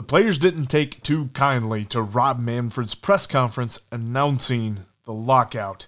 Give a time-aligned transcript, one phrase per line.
[0.00, 5.86] The players didn't take too kindly to Rob Manfred's press conference announcing the lockout.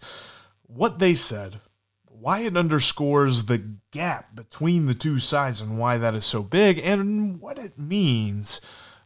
[0.67, 1.61] What they said,
[2.04, 6.79] why it underscores the gap between the two sides and why that is so big,
[6.85, 8.61] and what it means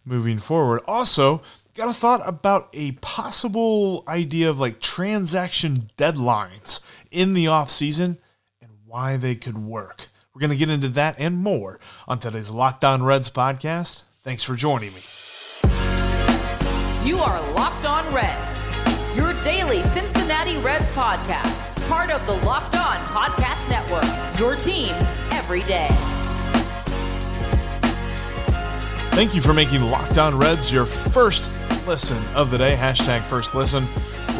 [0.04, 0.82] moving forward.
[0.88, 1.40] Also,
[1.76, 6.80] got a thought about a possible idea of like transaction deadlines
[7.12, 8.18] in the off season
[8.60, 10.08] and why they could work.
[10.34, 11.78] We're going to get into that and more
[12.08, 14.02] on today's Locked On Reds podcast.
[14.26, 15.02] Thanks for joining me.
[17.08, 18.60] You are Locked On Reds,
[19.14, 24.92] your daily Cincinnati Reds podcast, part of the Locked On Podcast Network, your team
[25.30, 25.86] every day.
[29.12, 31.48] Thank you for making Locked On Reds your first
[31.86, 32.74] listen of the day.
[32.74, 33.86] Hashtag first listen.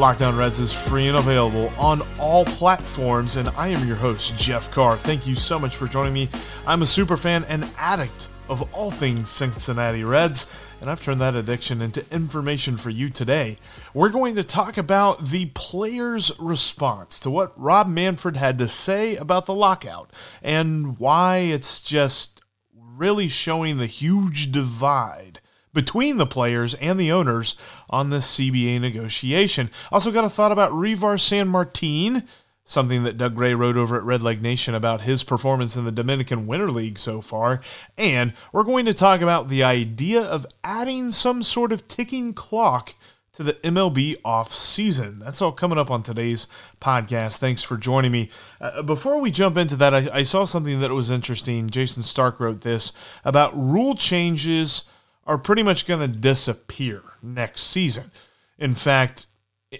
[0.00, 4.36] Locked On Reds is free and available on all platforms, and I am your host,
[4.36, 4.96] Jeff Carr.
[4.96, 6.28] Thank you so much for joining me.
[6.66, 10.46] I'm a super fan and addict of all things Cincinnati Reds,
[10.80, 13.58] and I've turned that addiction into information for you today.
[13.94, 19.16] We're going to talk about the players' response to what Rob Manfred had to say
[19.16, 20.10] about the lockout
[20.42, 25.40] and why it's just really showing the huge divide
[25.72, 27.54] between the players and the owners
[27.90, 29.70] on this CBA negotiation.
[29.92, 32.26] Also, got a thought about Reiver Sanmartin,
[32.66, 36.48] something that Doug Gray wrote over at Redleg Nation about his performance in the Dominican
[36.48, 37.60] Winter League so far.
[37.96, 42.94] And we're going to talk about the idea of adding some sort of ticking clock
[43.34, 45.20] to the MLB off season.
[45.20, 46.48] That's all coming up on today's
[46.80, 47.36] podcast.
[47.36, 48.30] Thanks for joining me.
[48.60, 51.70] Uh, before we jump into that, I, I saw something that was interesting.
[51.70, 52.92] Jayson Stark wrote this
[53.24, 54.84] about rule changes
[55.24, 58.10] are pretty much going to disappear next season.
[58.58, 59.26] In fact,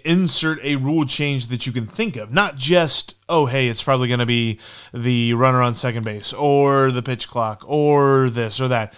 [0.03, 4.07] insert a rule change that you can think of, not just, oh, hey, it's probably
[4.07, 4.59] going to be
[4.93, 8.93] the runner on second base or the pitch clock or this or that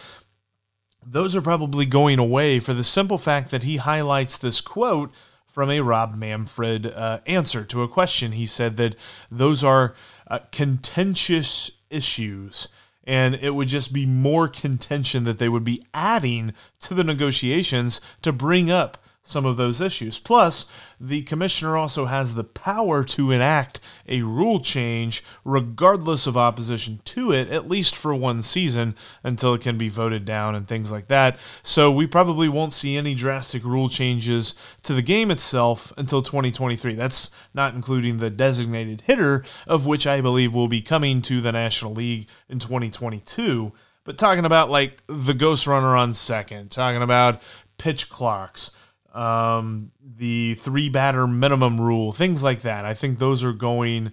[1.06, 5.12] those are probably going away for the simple fact that he highlights this quote
[5.48, 8.34] from a Rob Manfred uh, answer to a question.
[8.34, 8.96] He said that
[9.32, 9.96] those are
[10.28, 12.68] uh, contentious issues,
[13.04, 18.00] and it would just be more contention that they would be adding to the negotiations
[18.22, 20.18] to bring up some of those issues.
[20.18, 20.66] Plus,
[21.00, 27.32] the commissioner also has the power to enact a rule change regardless of opposition to
[27.32, 31.08] it, at least for one season until it can be voted down and things like
[31.08, 31.38] that.
[31.64, 36.96] So, we probably won't see any drastic rule changes to the game itself until 2023.
[36.96, 41.52] That's not including the designated hitter, of which I believe will be coming to the
[41.52, 43.74] National League in 2022.
[44.04, 47.42] But talking about like the ghost runner on second, talking about
[47.78, 48.72] pitch clocks
[49.14, 52.86] um, the three batter minimum rule, things like that.
[52.86, 54.12] I think those are going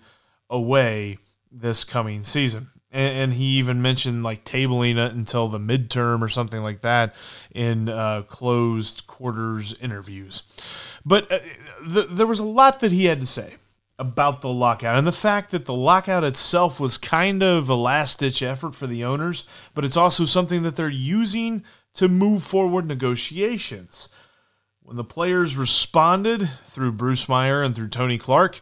[0.49, 1.19] away
[1.51, 2.69] this coming season.
[2.91, 7.15] And, and he even mentioned like tabling it until the midterm or something like that
[7.55, 10.43] in uh, closed quarters interviews.
[11.05, 11.39] But uh,
[11.93, 13.55] th- there was a lot that he had to say
[13.99, 18.19] about the lockout and the fact that the lockout itself was kind of a last
[18.19, 21.65] ditch effort for the owners, but it's also something that they're using
[21.95, 24.09] to move forward negotiations.
[24.87, 28.61] When the players responded through Bruce Meyer and through Tony Clark,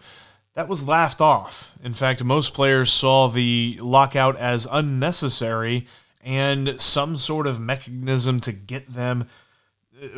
[0.54, 1.74] that was laughed off.
[1.82, 5.86] In fact, most players saw the lockout as unnecessary
[6.24, 9.28] and some sort of mechanism to get them,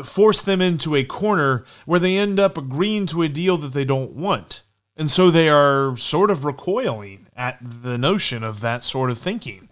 [0.05, 3.85] force them into a corner where they end up agreeing to a deal that they
[3.85, 4.63] don't want.
[4.97, 9.66] And so they are sort of recoiling at the notion of that sort of thinking.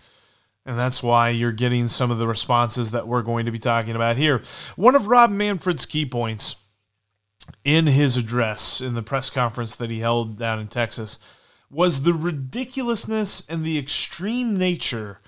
[0.67, 3.95] And that's why you're getting some of the responses that we're going to be talking
[3.95, 4.43] about here.
[4.77, 6.57] One of Rob Manfred's key points
[7.65, 11.19] in his address in the press conference that he held down in Texas
[11.71, 15.21] was the ridiculousness and the extreme nature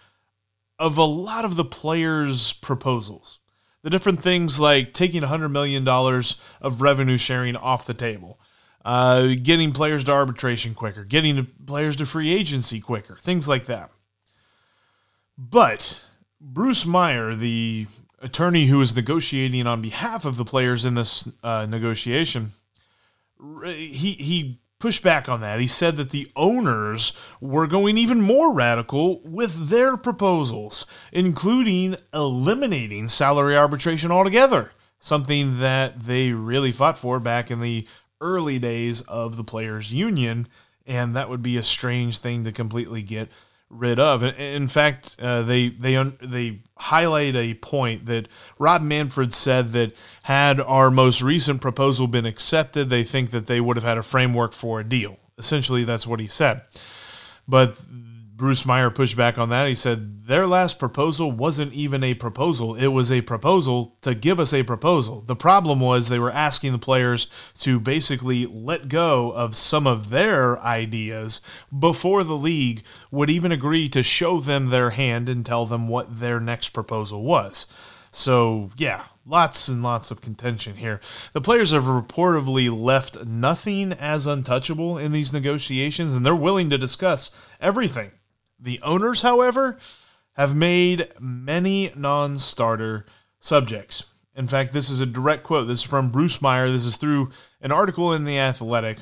[0.78, 3.40] of a lot of the players' proposals.
[3.82, 8.40] The different things like taking $100 million of revenue sharing off the table,
[8.84, 13.90] uh, getting players to arbitration quicker, getting players to free agency quicker, things like that.
[15.38, 16.00] But
[16.40, 17.86] Bruce Meyer, the
[18.20, 22.52] attorney who was negotiating on behalf of the players in this uh, negotiation,
[23.64, 25.60] he he pushed back on that.
[25.60, 33.08] He said that the owners were going even more radical with their proposals, including eliminating
[33.08, 37.86] salary arbitration altogether, something that they really fought for back in the
[38.20, 40.48] early days of the players' union,
[40.86, 43.28] and that would be a strange thing to completely get
[43.68, 44.22] rid of.
[44.22, 48.28] In fact, uh, they they they highlight a point that
[48.58, 53.60] Rob Manfred said that had our most recent proposal been accepted, they think that they
[53.60, 55.18] would have had a framework for a deal.
[55.38, 56.62] Essentially, that's what he said.
[57.48, 57.80] But
[58.36, 59.66] Bruce Meyer pushed back on that.
[59.66, 62.74] He said their last proposal wasn't even a proposal.
[62.74, 65.22] It was a proposal to give us a proposal.
[65.22, 67.28] The problem was they were asking the players
[67.60, 71.40] to basically let go of some of their ideas
[71.76, 76.20] before the league would even agree to show them their hand and tell them what
[76.20, 77.66] their next proposal was.
[78.10, 81.00] So, yeah, lots and lots of contention here.
[81.32, 86.76] The players have reportedly left nothing as untouchable in these negotiations, and they're willing to
[86.76, 87.30] discuss
[87.62, 88.10] everything
[88.58, 89.78] the owners, however,
[90.34, 93.06] have made many non starter
[93.38, 94.04] subjects.
[94.34, 95.66] In fact, this is a direct quote.
[95.66, 96.68] This is from Bruce Meyer.
[96.68, 97.30] This is through
[97.60, 98.98] an article in The Athletic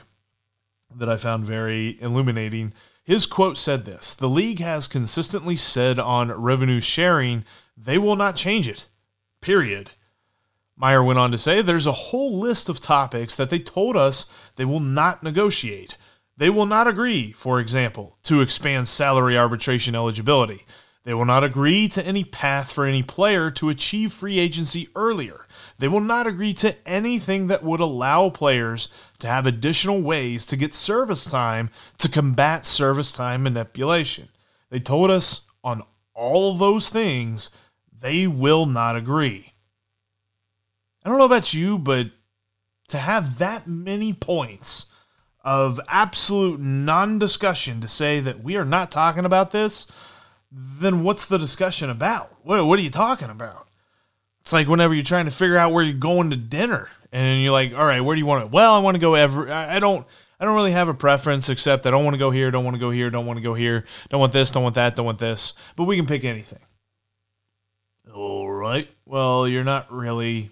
[0.94, 2.72] that I found very illuminating.
[3.02, 7.44] His quote said this The league has consistently said on revenue sharing
[7.76, 8.86] they will not change it.
[9.40, 9.90] Period.
[10.76, 14.26] Meyer went on to say there's a whole list of topics that they told us
[14.56, 15.96] they will not negotiate.
[16.36, 20.66] They will not agree, for example, to expand salary arbitration eligibility.
[21.04, 25.46] They will not agree to any path for any player to achieve free agency earlier.
[25.78, 28.88] They will not agree to anything that would allow players
[29.18, 34.28] to have additional ways to get service time to combat service time manipulation.
[34.70, 35.82] They told us on
[36.14, 37.50] all those things
[38.00, 39.52] they will not agree.
[41.04, 42.10] I don't know about you, but
[42.88, 44.86] to have that many points
[45.44, 49.86] of absolute non discussion to say that we are not talking about this,
[50.50, 52.34] then what's the discussion about?
[52.42, 53.68] What, what are you talking about?
[54.40, 57.52] It's like whenever you're trying to figure out where you're going to dinner and you're
[57.52, 58.48] like, all right, where do you want to?
[58.48, 59.50] Well, I want to go ever.
[59.50, 60.06] I don't.
[60.40, 62.74] I don't really have a preference except I don't want to go here, don't want
[62.74, 65.06] to go here, don't want to go here, don't want this, don't want that, don't
[65.06, 65.54] want this.
[65.76, 66.58] But we can pick anything.
[68.12, 68.88] All right.
[69.06, 70.50] Well, you're not really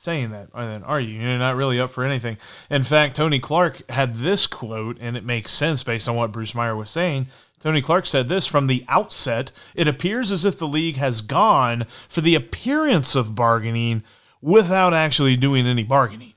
[0.00, 1.20] saying that, then are you?
[1.20, 2.38] You're not really up for anything.
[2.70, 6.54] In fact, Tony Clark had this quote, and it makes sense based on what Bruce
[6.54, 7.26] Meyer was saying.
[7.58, 11.84] Tony Clark said this from the outset it appears as if the league has gone
[12.08, 14.02] for the appearance of bargaining
[14.40, 16.32] without actually doing any bargaining.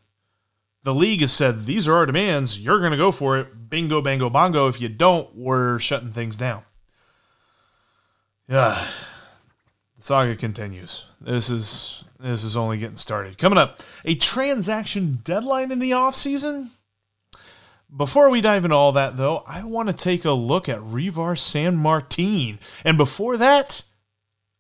[0.84, 2.60] The league has said, These are our demands.
[2.60, 3.70] You're going to go for it.
[3.70, 4.68] Bingo, bango, bongo.
[4.68, 6.64] If you don't, we're shutting things down.
[8.50, 8.86] Yeah.
[9.96, 11.06] The saga continues.
[11.22, 13.38] This is this is only getting started.
[13.38, 16.70] Coming up, a transaction deadline in the offseason?
[17.96, 21.36] Before we dive into all that, though, I want to take a look at Reiver
[21.36, 22.60] Sanmartin.
[22.84, 23.84] And before that,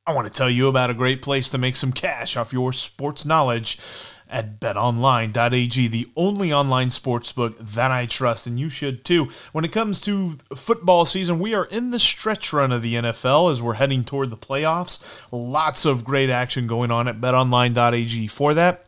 [0.05, 2.73] I want to tell you about a great place to make some cash off your
[2.73, 3.79] sports knowledge
[4.29, 9.29] at betonline.ag, the only online sportsbook that I trust, and you should too.
[9.51, 13.51] When it comes to football season, we are in the stretch run of the NFL
[13.51, 15.27] as we're heading toward the playoffs.
[15.31, 18.87] Lots of great action going on at betonline.ag for that.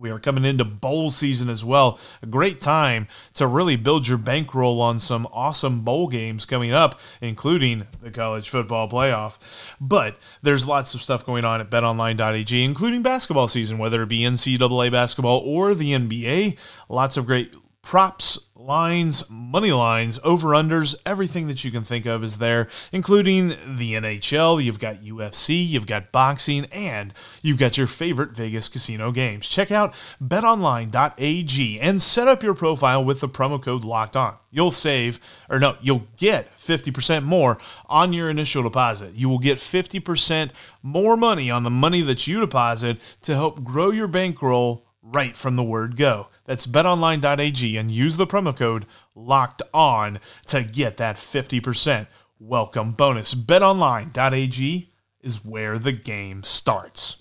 [0.00, 2.00] We are coming into bowl season as well.
[2.22, 6.98] A great time to really build your bankroll on some awesome bowl games coming up,
[7.20, 9.36] including the college football playoff.
[9.78, 14.20] But there's lots of stuff going on at betonline.ag, including basketball season, whether it be
[14.20, 16.56] NCAA basketball or the NBA.
[16.88, 22.22] Lots of great props, lines, money lines, over unders, everything that you can think of
[22.22, 24.62] is there, including the NHL.
[24.62, 27.12] You've got UFC, you've got boxing, and
[27.42, 29.48] you've got your favorite Vegas casino games.
[29.48, 34.36] Check out betonline.ag and set up your profile with the promo code locked on.
[34.50, 35.18] You'll save,
[35.48, 39.14] or no, you'll get 50% more on your initial deposit.
[39.14, 40.50] You will get 50%
[40.82, 45.56] more money on the money that you deposit to help grow your bankroll right from
[45.56, 46.28] the word go.
[46.44, 52.06] That's betonline.ag and use the promo code locked on to get that 50%
[52.38, 53.34] welcome bonus.
[53.34, 54.90] Betonline.ag
[55.20, 57.18] is where the game starts.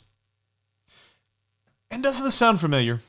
[1.92, 3.02] And does this sound familiar?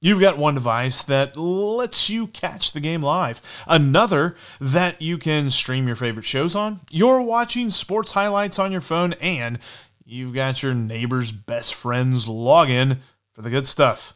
[0.00, 5.48] You've got one device that lets you catch the game live, another that you can
[5.48, 6.80] stream your favorite shows on.
[6.90, 9.60] You're watching sports highlights on your phone, and
[10.04, 12.98] you've got your neighbor's best friend's login
[13.42, 14.14] the good stuff.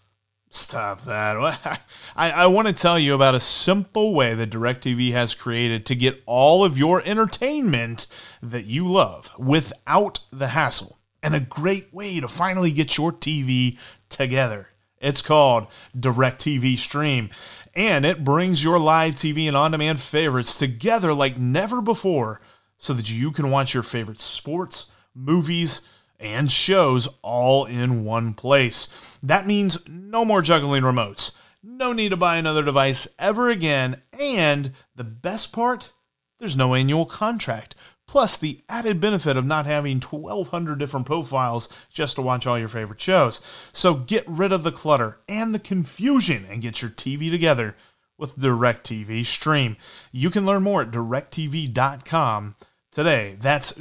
[0.50, 1.36] Stop that.
[2.16, 5.94] I, I want to tell you about a simple way that DirecTV has created to
[5.94, 8.06] get all of your entertainment
[8.42, 13.78] that you love without the hassle, and a great way to finally get your TV
[14.08, 14.68] together.
[14.98, 15.66] It's called
[15.96, 17.28] DirecTV Stream,
[17.74, 22.40] and it brings your live TV and on demand favorites together like never before
[22.78, 25.82] so that you can watch your favorite sports, movies,
[26.20, 28.88] and shows all in one place.
[29.22, 31.30] That means no more juggling remotes.
[31.62, 34.02] No need to buy another device ever again.
[34.18, 35.92] And the best part,
[36.38, 37.74] there's no annual contract.
[38.06, 42.68] Plus, the added benefit of not having 1,200 different profiles just to watch all your
[42.68, 43.40] favorite shows.
[43.72, 47.76] So get rid of the clutter and the confusion and get your TV together
[48.16, 49.76] with DirecTV Stream.
[50.12, 52.54] You can learn more at directv.com
[52.92, 53.36] today.
[53.40, 53.72] That's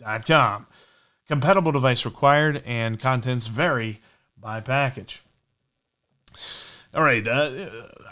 [0.00, 0.66] directv.com.
[1.28, 4.00] Compatible device required, and contents vary
[4.38, 5.22] by package.
[6.94, 7.50] All right, uh,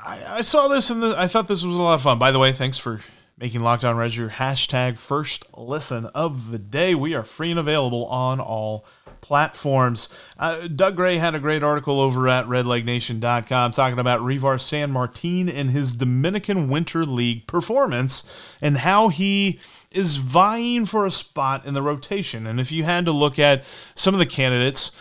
[0.05, 2.19] I, I, saw this and I thought this was a lot of fun.
[2.19, 3.01] By the way, thanks for
[3.39, 6.95] making Lockdown On your hashtag first listen of the day.
[6.95, 8.85] We are free and available on all
[9.25, 10.11] platforms.
[10.39, 15.71] Uh, Doug Gray had a great article over at redlegnation.com talking about Reiver Sanmartin and
[15.71, 18.23] his Dominican Winter League performance
[18.61, 19.59] and how he
[19.91, 22.47] is vying for a spot in the rotation.
[22.47, 23.65] And if you had to look at
[23.95, 24.93] some of the candidates,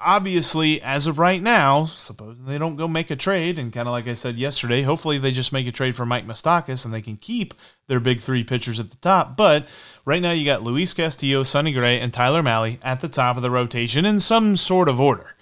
[0.00, 3.92] obviously, as of right now, supposing they don't go make a trade, and kind of
[3.92, 7.02] like I said yesterday, hopefully they just make a trade for Mike Moustakas and they
[7.02, 7.54] can keep
[7.86, 9.36] their big three pitchers at the top.
[9.36, 9.68] But
[10.04, 13.42] right now, you got Luis Castillo, Sonny Gray, and Tyler Mahle at the top of
[13.42, 15.34] the rotation in some sort of order.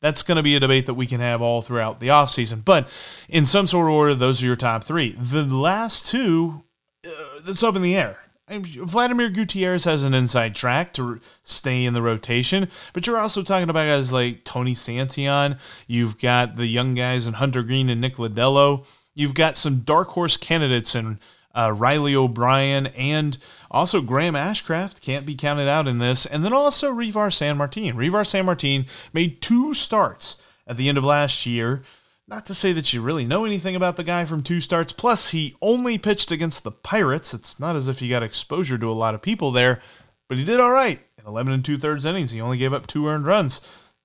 [0.00, 2.64] That's going to be a debate that we can have all throughout the offseason.
[2.64, 2.88] But
[3.28, 5.12] in some sort of order, those are your top three.
[5.18, 6.62] The last two,
[7.04, 7.10] uh,
[7.46, 8.25] it's up in the air.
[8.48, 13.68] Vladimir Gutierrez has an inside track to stay in the rotation, but you're also talking
[13.68, 15.58] about guys like Tony Santillan.
[15.88, 18.86] You've got the young guys in Hunter Greene and Nick Lodolo.
[19.14, 21.18] You've got some dark horse candidates in
[21.56, 23.36] uh, Riley O'Brien and
[23.70, 26.24] also Graham Ashcraft can't be counted out in this.
[26.24, 27.94] And then also Revar San Martin.
[27.94, 28.26] Sanmartin.
[28.26, 30.36] San Martin made two starts
[30.68, 31.82] at the end of last year
[32.28, 34.92] not to say that you really know anything about the guy from two starts.
[34.92, 37.32] Plus, he only pitched against the Pirates.
[37.32, 39.80] It's not as if he got exposure to a lot of people there,
[40.28, 41.00] but he did all right.
[41.18, 43.60] In 11 and two thirds innings, he only gave up two earned runs.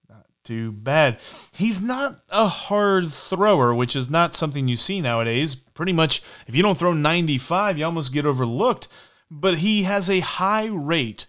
[0.08, 1.20] Not too bad.
[1.52, 5.56] He's not a hard thrower, which is not something you see nowadays.
[5.56, 8.88] Pretty much, if you don't throw 95, you almost get overlooked.
[9.32, 11.26] But he has a high rate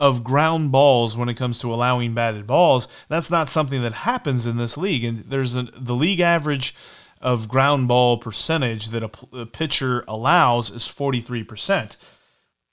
[0.00, 2.88] of ground balls when it comes to allowing batted balls.
[3.08, 5.04] That's not something that happens in this league.
[5.04, 6.74] And there's a, the league average
[7.20, 11.96] of ground ball percentage that a, a pitcher allows is 43%.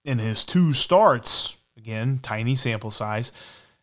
[0.04, 3.32] In his two starts, again, tiny sample size,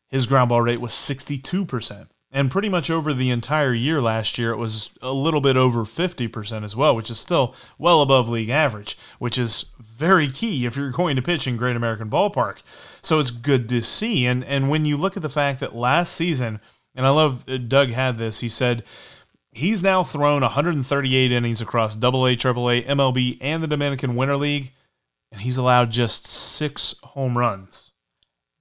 [0.09, 2.09] his ground ball rate was 62%.
[2.37, 5.85] And pretty much over the entire year last year, it was a little bit over
[5.87, 10.77] 50% as well, which is still well above league average, which is very key if
[10.77, 12.61] you're going to pitch in Great American Ballpark.
[13.01, 14.27] So it's good to see.
[14.27, 16.61] And, and when you look at the fact that last season,
[16.95, 18.83] and I love uh, Doug had this, he said,
[19.53, 24.75] he's now thrown 138 innings across AA, AAA, MLB, and the Dominican Winter League,
[25.33, 27.93] and he's allowed just six home runs.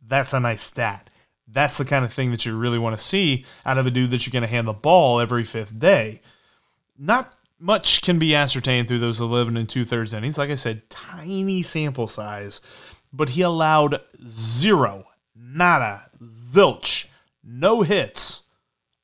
[0.01, 1.09] That's a nice stat.
[1.55, 4.11] That's the kind of thing that you really want to see out of a dude
[4.11, 6.19] that you're going to hand the ball every fifth day.
[6.99, 10.37] Not much can be ascertained through those 11 and two thirds innings.
[10.37, 12.59] Like I said, tiny sample size,
[13.13, 17.05] but he allowed zero, nada, zilch,
[17.41, 18.43] no hits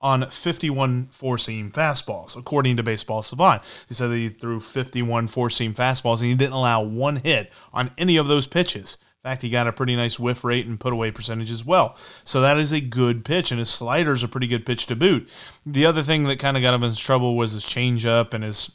[0.02, 3.62] on 51 four seam fastballs, according to Baseball Savant.
[3.88, 7.50] He said that he threw 51 four seam fastballs and he didn't allow one hit
[7.72, 8.98] on any of those pitches.
[9.24, 11.96] In fact, he got a pretty nice whiff rate and put away percentage as well.
[12.24, 14.96] So that is a good pitch, and his slider is a pretty good pitch to
[14.96, 15.30] boot.
[15.64, 18.72] The other thing that kind of got him into trouble was his changeup and his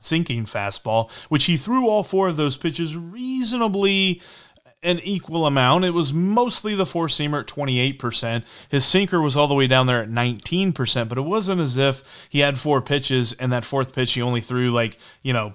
[0.00, 4.20] sinking fastball, which he threw all four of those pitches reasonably
[4.82, 5.84] an equal amount.
[5.84, 8.44] It was mostly the four seamer at 28%.
[8.68, 12.26] His sinker was all the way down there at 19%, but it wasn't as if
[12.28, 15.54] he had four pitches and that fourth pitch he only threw like, you know,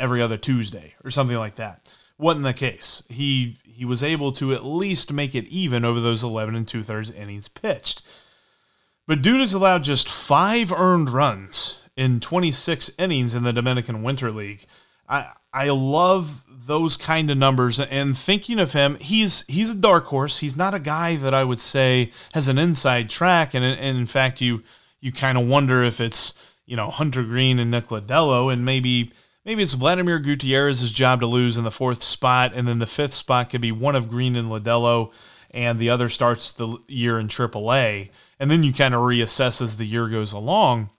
[0.00, 1.86] every other Tuesday or something like that
[2.18, 3.02] wasn't the case.
[3.08, 6.82] He he was able to at least make it even over those 11 and two
[6.82, 8.02] thirds innings pitched.
[9.06, 14.30] But dude has allowed just five earned runs in 26 innings in the Dominican Winter
[14.30, 14.66] League.
[15.08, 20.06] I I love those kind of numbers and thinking of him, he's he's a dark
[20.06, 20.38] horse.
[20.38, 24.06] He's not a guy that I would say has an inside track, and, and in
[24.06, 24.62] fact, you
[25.00, 26.34] you kind of wonder if it's
[26.66, 29.12] you know Hunter Greene and Nick Lodolo, and maybe
[29.44, 33.14] maybe it's Vladimir Gutierrez's job to lose in the fourth spot, and then the fifth
[33.14, 35.12] spot could be one of Greene and Lodolo,
[35.50, 39.76] and the other starts the year in AAA, and then you kind of reassess as
[39.76, 40.90] the year goes along.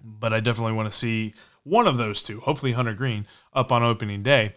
[0.00, 3.82] But I definitely want to see one of those two, hopefully Hunter Greene, up on
[3.82, 4.52] opening day.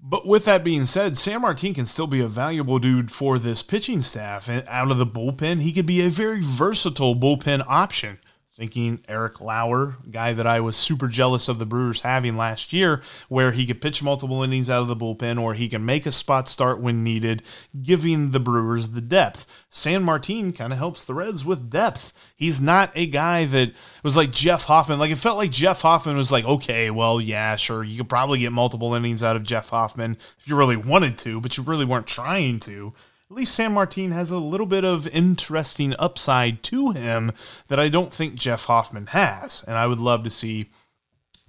[0.00, 4.02] But with that being said, Sanmartin can still be a valuable dude for this pitching
[4.02, 4.48] staff.
[4.48, 8.18] And out of the bullpen, he could be a very versatile bullpen option
[8.56, 13.02] thinking Eric Lauer, guy that I was super jealous of the Brewers having last year,
[13.28, 16.12] where he could pitch multiple innings out of the bullpen or he can make a
[16.12, 17.42] spot start when needed,
[17.82, 19.46] giving the Brewers the depth.
[19.70, 22.14] Sanmartin kind of helps the Reds with depth.
[22.34, 23.72] He's not a guy that
[24.02, 24.98] was like Jeff Hoffman.
[24.98, 28.38] Like it felt like Jeff Hoffman was like, okay, well, yeah, sure, you could probably
[28.38, 31.84] get multiple innings out of Jeff Hoffman if you really wanted to, but you really
[31.84, 32.94] weren't trying to.
[33.28, 37.32] At least Sanmartin has a little bit of interesting upside to him
[37.66, 39.64] that I don't think Jeff Hoffman has.
[39.66, 40.70] And I would love to see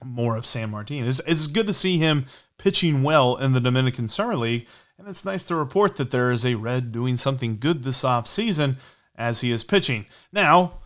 [0.03, 1.07] more of Sanmartin.
[1.07, 2.25] It's, it's good to see him
[2.57, 4.67] pitching well in the Dominican Summer League.
[4.97, 8.27] And it's nice to report that there is a Red doing something good this off
[8.27, 8.77] season
[9.15, 10.07] as he is pitching.
[10.31, 10.79] Now,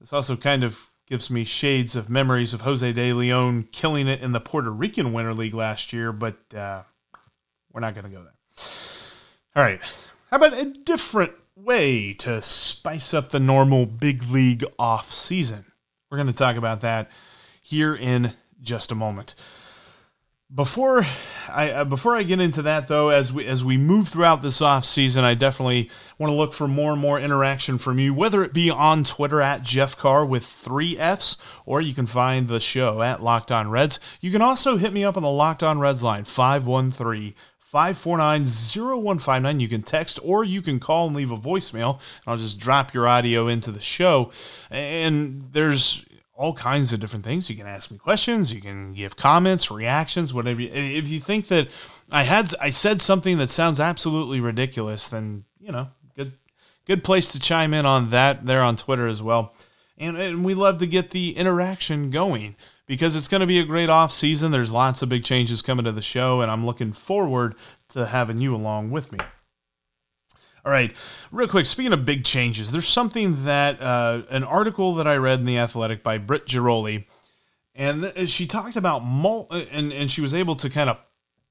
[0.00, 4.22] this also kind of gives me shades of memories of Jose De Leon killing it
[4.22, 6.84] in the Puerto Rican Winter League last year, but uh,
[7.70, 8.34] we're not going to go there.
[9.56, 9.80] All right.
[10.30, 15.64] How about a different way to spice up the normal big league off season?
[16.10, 17.10] We're going to talk about that
[17.62, 19.34] here in just a moment.
[20.54, 21.06] Before
[21.48, 24.60] I uh, before I get into that though, as we as we move throughout this
[24.60, 28.42] off season, I definitely want to look for more and more interaction from you, whether
[28.42, 32.60] it be on Twitter at Jeff Carr with three Fs, or you can find the
[32.60, 33.98] show at Locked On Reds.
[34.20, 37.34] You can also hit me up on the Locked On Reds line 513
[37.68, 39.60] 549 0159.
[39.60, 42.94] You can text or you can call and leave a voicemail, and I'll just drop
[42.94, 44.30] your audio into the show.
[44.70, 47.50] And there's all kinds of different things.
[47.50, 50.62] You can ask me questions, you can give comments, reactions, whatever.
[50.62, 51.68] If you think that
[52.10, 56.32] I had I said something that sounds absolutely ridiculous, then you know, good
[56.86, 59.52] good place to chime in on that there on Twitter as well.
[59.98, 62.56] And, and we love to get the interaction going
[62.88, 64.50] because it's going to be a great off season.
[64.50, 67.54] There's lots of big changes coming to the show, and I'm looking forward
[67.90, 69.18] to having you along with me.
[70.64, 70.92] All right,
[71.30, 71.66] real quick.
[71.66, 75.58] Speaking of big changes, there's something that uh, an article that I read in the
[75.58, 77.06] Athletic by Britt Ghiroli,
[77.74, 80.98] and she talked about mul- and and she was able to kind of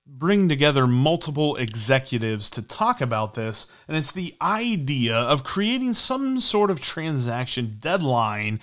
[0.05, 6.41] bring together multiple executives to talk about this, and it's the idea of creating some
[6.41, 8.59] sort of transaction deadline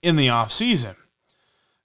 [0.00, 0.94] in the off season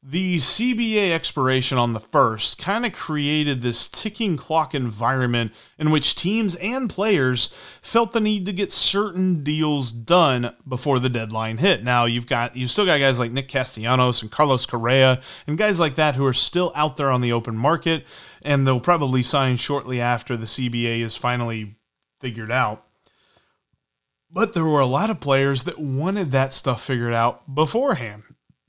[0.05, 6.15] the CBA expiration on the first kind of created this ticking clock environment in which
[6.15, 7.48] teams and players
[7.81, 11.86] felt the need to get certain deals done before the deadline hit.
[11.86, 15.79] Now you've got you still got guys like Nick Castellanos and Carlos Correa and guys
[15.79, 18.05] like that who are still out there on the open market
[18.41, 21.77] and they'll probably sign shortly after the CBA is finally
[22.19, 22.86] figured out.
[24.29, 28.23] But there were a lot of players that wanted that stuff figured out beforehand.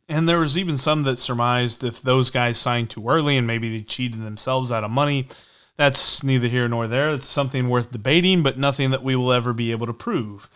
[0.09, 3.71] And there was even some that surmised if those guys signed too early and maybe
[3.71, 5.29] they cheated themselves out of money.
[5.77, 7.11] That's neither here nor there.
[7.11, 10.49] It's something worth debating, but nothing that we will ever be able to prove.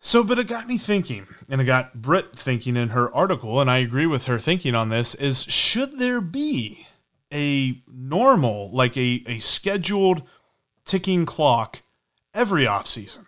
[0.00, 3.68] So, but it got me thinking, and it got Britt thinking in her article, and
[3.68, 6.86] I agree with her thinking on this, is should there be
[7.34, 10.22] a normal, like a, a scheduled
[10.84, 11.82] ticking clock
[12.32, 13.26] every offseason?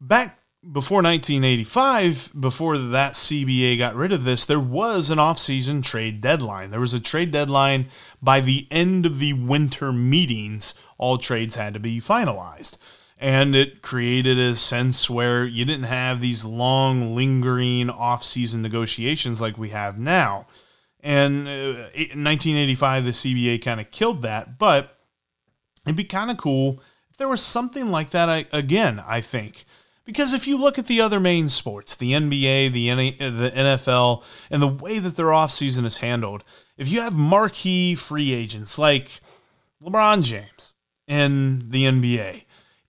[0.00, 0.40] Back
[0.72, 6.70] before 1985, before that CBA got rid of this, there was an offseason trade deadline.
[6.70, 7.86] There was a trade deadline
[8.20, 12.78] by the end of the winter meetings, all trades had to be finalized.
[13.18, 19.56] And it created a sense where you didn't have these long, lingering off-season negotiations like
[19.56, 20.46] we have now.
[21.00, 24.98] And uh, in 1985, the CBA kind of killed that, but
[25.86, 26.82] it'd be kind of cool
[27.16, 29.64] if there was something like that again, I think
[30.06, 32.88] because if you look at the other main sports, the NBA, the,
[33.28, 36.44] the NFL, and the way that their offseason is handled,
[36.78, 39.20] if you have marquee free agents like
[39.82, 40.74] LeBron James
[41.08, 42.44] in the NBA,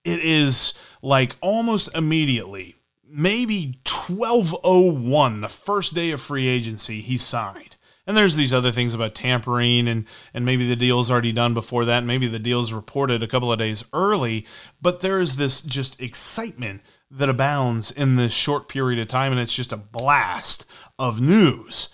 [0.05, 2.75] it is like almost immediately,
[3.09, 7.77] maybe 1201, the first day of free agency, he signed.
[8.05, 11.83] And there's these other things about tampering and and maybe the deal's already done before
[11.85, 14.45] that, maybe the deal's reported a couple of days early,
[14.81, 19.39] but there is this just excitement that abounds in this short period of time, and
[19.39, 20.65] it's just a blast
[20.99, 21.89] of news.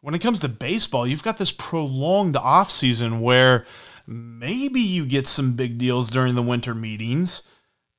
[0.00, 3.64] When it comes to baseball, you've got this prolonged offseason where
[4.06, 7.42] maybe you get some big deals during the winter meetings,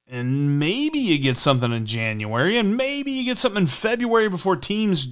[0.07, 4.55] and maybe you get something in January, and maybe you get something in February before
[4.55, 5.07] teams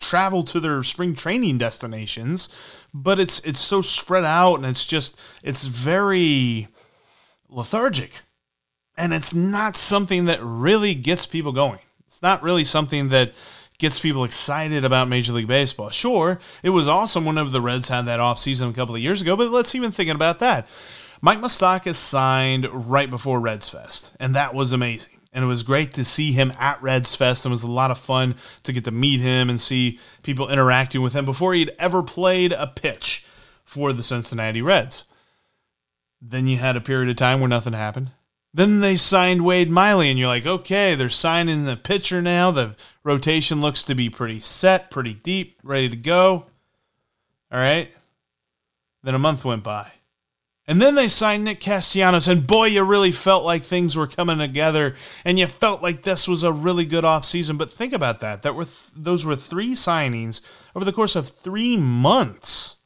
[0.00, 2.48] travel to their spring training destinations.
[2.94, 6.68] But it's it's so spread out, and it's just it's very
[7.48, 8.22] lethargic
[8.98, 11.78] and it's not something that really gets people going.
[12.06, 13.32] It's not really something that
[13.78, 15.90] gets people excited about Major League Baseball.
[15.90, 19.36] Sure, it was awesome whenever the Reds had that offseason a couple of years ago,
[19.36, 20.66] but let's even think about that.
[21.20, 25.14] Mike Moustakas signed right before Reds Fest, and that was amazing.
[25.32, 27.44] And it was great to see him at Reds Fest.
[27.44, 30.48] And it was a lot of fun to get to meet him and see people
[30.48, 33.26] interacting with him before he'd ever played a pitch
[33.62, 35.04] for the Cincinnati Reds.
[36.20, 38.10] Then you had a period of time where nothing happened.
[38.54, 42.50] Then they signed Wade Miley, and you're like, okay, they're signing the pitcher now.
[42.50, 46.46] The rotation looks to be pretty set, pretty deep, ready to go.
[47.52, 47.94] All right.
[49.02, 49.92] Then a month went by,
[50.66, 54.38] And then they signed Nick Castellanos, and boy, you really felt like things were coming
[54.38, 57.58] together, and you felt like this was a really good offseason.
[57.58, 58.42] But think about that.
[58.42, 60.40] That were th- those were three signings
[60.74, 62.76] over the course of three months.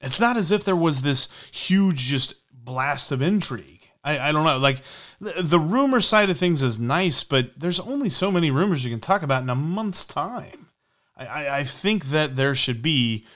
[0.00, 3.83] It's not as if there was this huge just blast of intrigue.
[4.04, 4.58] I, I don't know.
[4.58, 4.82] Like
[5.20, 8.90] the, the rumor side of things is nice, but there's only so many rumors you
[8.90, 10.68] can talk about in a month's time.
[11.16, 13.26] I, I, I think that there should be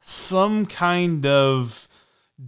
[0.00, 1.88] some kind of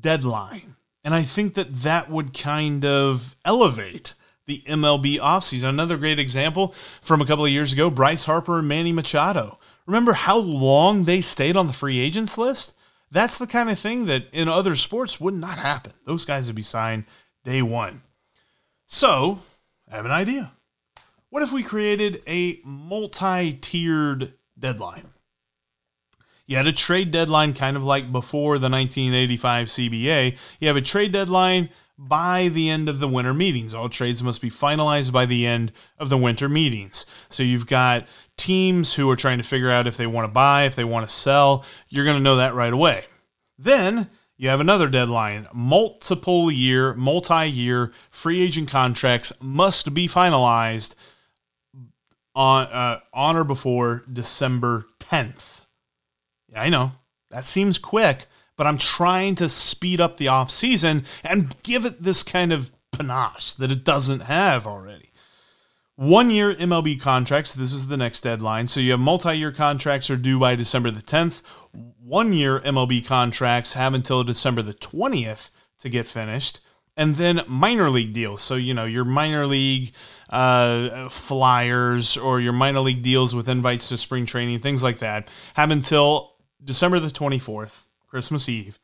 [0.01, 0.77] deadline.
[1.05, 4.15] And I think that that would kind of elevate
[4.47, 5.69] the MLB offseason.
[5.69, 9.59] Another great example from a couple of years ago Bryce Harper and Manny Machado.
[9.87, 12.75] Remember how long they stayed on the free agents list?
[13.11, 15.95] That's the kind of thing that in other sports would not happen.
[16.05, 17.05] Those guys would be signed
[17.49, 18.03] day one.
[18.87, 19.39] So,
[19.91, 20.53] I have an idea.
[21.31, 25.09] What if we created a multi tiered deadline?
[26.47, 30.37] You had a trade deadline kind of like before the 1985 CBA.
[30.61, 33.73] You have a trade deadline by the end of the winter meetings.
[33.73, 37.07] All trades must be finalized by the end of the winter meetings.
[37.31, 38.07] So you've got
[38.37, 41.09] teams who are trying to figure out if they want to buy, if they want
[41.09, 41.65] to sell.
[41.89, 43.07] You're going to know that right away.
[43.59, 45.49] Then you have another deadline.
[45.53, 50.95] Multiple year, multi year free agent contracts must be finalized
[52.37, 55.63] on, uh, on or before December 10th.
[56.49, 56.93] Yeah, I know.
[57.31, 62.03] That seems quick, but I'm trying to speed up the off season and give it
[62.03, 65.08] this kind of panache that it doesn't have already.
[65.99, 68.69] One year MLB contracts, this is the next deadline.
[68.69, 71.43] So you have multi year contracts are due by December the 10th.
[71.73, 76.61] One year MLB contracts have until December the 20th to get finished.
[76.97, 78.43] And then minor league deals.
[78.43, 79.91] So, you know, your minor league
[80.31, 85.29] uh, flyers or your minor league deals with invites to spring training, things like that,
[85.55, 88.79] have until December the 24th, Christmas Eve,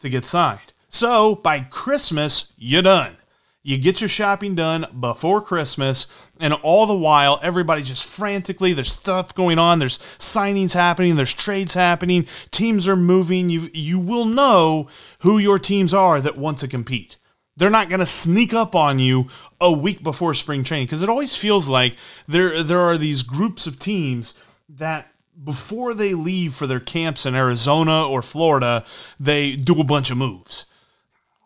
[0.00, 0.72] to get signed.
[0.88, 3.18] So by Christmas, you're done.
[3.66, 6.06] You get your shopping done before Christmas,
[6.38, 8.74] and all the while, everybody's just frantically.
[8.74, 9.78] There's stuff going on.
[9.78, 11.16] There's signings happening.
[11.16, 12.26] There's trades happening.
[12.50, 13.48] Teams are moving.
[13.48, 14.88] You you will know
[15.20, 17.16] who your teams are that want to compete.
[17.56, 21.08] They're not going to sneak up on you a week before spring training because it
[21.08, 21.96] always feels like
[22.28, 24.34] there there are these groups of teams
[24.68, 25.10] that
[25.42, 28.84] before they leave for their camps in Arizona or Florida,
[29.18, 30.66] they do a bunch of moves.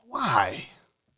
[0.08, 0.66] Why?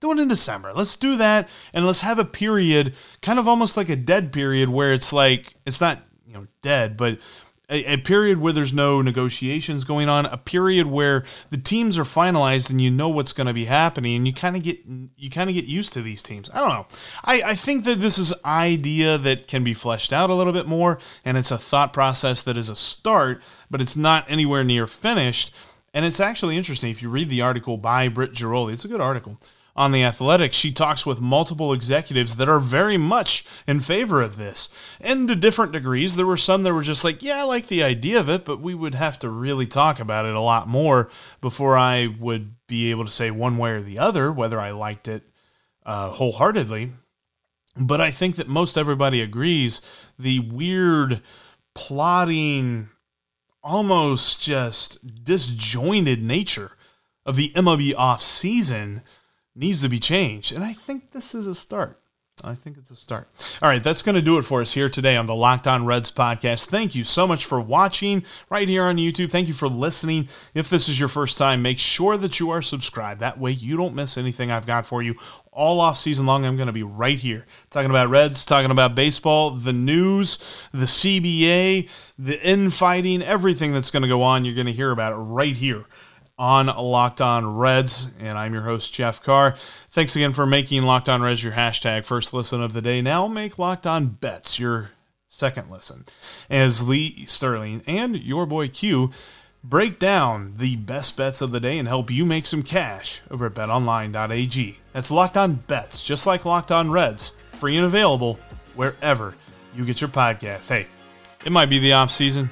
[0.00, 0.72] Do it in December.
[0.74, 4.70] Let's do that and let's have a period, kind of almost like a dead period
[4.70, 7.18] where it's like it's not, you know, dead, but
[7.70, 12.04] a, a, period where there's no negotiations going on, a period where the teams are
[12.04, 14.80] finalized and you know what's going to be happening, and you kind of get
[15.16, 16.50] you kind of get used to these teams.
[16.50, 16.86] I don't know.
[17.24, 20.66] I, I think that this is idea that can be fleshed out a little bit
[20.66, 24.86] more, and it's a thought process that is a start, but it's not anywhere near
[24.86, 25.54] finished.
[25.92, 28.72] And it's actually interesting if you read the article by Britt Ghiroli.
[28.72, 29.38] It's a good article
[29.80, 34.36] on The Athletic, she talks with multiple executives that are very much in favor of
[34.36, 34.68] this.
[35.00, 37.82] And to different degrees, there were some that were just like, yeah, I like the
[37.82, 41.08] idea of it, but we would have to really talk about it a lot more
[41.40, 45.08] before I would be able to say one way or the other whether I liked
[45.08, 45.22] it
[45.86, 46.92] uh, wholeheartedly.
[47.74, 49.80] But I think that most everybody agrees
[50.18, 51.22] the weird,
[51.74, 52.90] plotting,
[53.62, 56.72] almost just disjointed nature
[57.24, 59.02] of the MLB off season
[59.61, 60.53] needs to be changed.
[60.53, 62.01] And I think this is a start.
[62.42, 63.29] I think it's a start.
[63.61, 65.85] All right, that's going to do it for us here today on the Locked On
[65.85, 66.66] Reds podcast.
[66.66, 69.31] Thank you so much for watching right here on YouTube.
[69.31, 70.29] Thank you for listening.
[70.55, 73.20] If this is your first time, make sure that you are subscribed.
[73.20, 75.16] That way you don't miss anything I've got for you
[75.53, 76.46] all off season long.
[76.46, 80.38] I'm going to be right here talking about Reds, talking about baseball, the news,
[80.73, 84.46] the CBA, the infighting, everything that's going to go on.
[84.46, 85.85] You're going to hear about it right here
[86.40, 89.55] on Locked On Reds, and I'm your host, Jeff Carr.
[89.90, 93.03] Thanks again for making Locked On Reds your hashtag first listen of the day.
[93.03, 94.92] Now make Locked On Bets your
[95.29, 96.07] second listen.
[96.48, 99.11] As Lee Sterling and your boy Q
[99.62, 103.44] break down the best bets of the day and help you make some cash over
[103.46, 104.79] at betonline.ag.
[104.92, 108.40] That's Locked On Bets, just like Locked On Reds, free and available
[108.74, 109.35] wherever
[109.76, 110.70] you get your podcast.
[110.70, 110.87] Hey,
[111.44, 112.48] it might be the off season,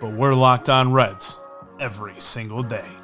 [0.00, 1.38] but we're Locked On Reds
[1.78, 2.97] every single day.